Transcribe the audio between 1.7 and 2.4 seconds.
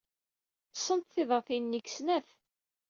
deg snat.